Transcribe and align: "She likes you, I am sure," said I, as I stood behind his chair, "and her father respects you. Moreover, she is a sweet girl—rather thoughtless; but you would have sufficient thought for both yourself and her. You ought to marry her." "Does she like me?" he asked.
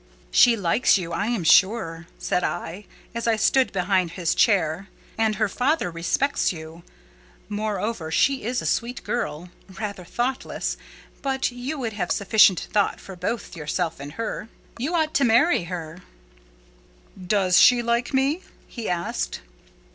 "She 0.31 0.57
likes 0.57 0.97
you, 0.97 1.11
I 1.13 1.27
am 1.27 1.43
sure," 1.43 2.07
said 2.17 2.43
I, 2.43 2.85
as 3.13 3.27
I 3.27 3.35
stood 3.35 3.71
behind 3.71 4.09
his 4.13 4.33
chair, 4.33 4.87
"and 5.15 5.35
her 5.35 5.47
father 5.47 5.91
respects 5.91 6.51
you. 6.51 6.81
Moreover, 7.49 8.09
she 8.09 8.41
is 8.41 8.63
a 8.63 8.65
sweet 8.65 9.03
girl—rather 9.03 10.03
thoughtless; 10.03 10.75
but 11.21 11.51
you 11.51 11.77
would 11.77 11.93
have 11.93 12.11
sufficient 12.11 12.61
thought 12.71 12.99
for 12.99 13.15
both 13.15 13.55
yourself 13.55 13.99
and 13.99 14.13
her. 14.13 14.49
You 14.79 14.95
ought 14.95 15.13
to 15.13 15.23
marry 15.23 15.65
her." 15.65 15.99
"Does 17.23 17.59
she 17.59 17.83
like 17.83 18.11
me?" 18.11 18.41
he 18.67 18.89
asked. 18.89 19.41